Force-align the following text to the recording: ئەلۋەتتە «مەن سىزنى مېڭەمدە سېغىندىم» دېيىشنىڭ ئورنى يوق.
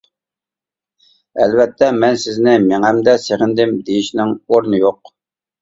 ئەلۋەتتە 1.43 1.89
«مەن 2.03 2.17
سىزنى 2.23 2.55
مېڭەمدە 2.65 3.15
سېغىندىم» 3.27 3.77
دېيىشنىڭ 3.91 4.33
ئورنى 4.41 4.85
يوق. 4.87 5.17